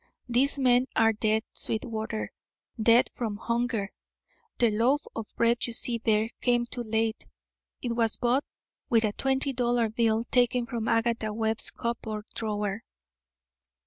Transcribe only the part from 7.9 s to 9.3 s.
was bought with a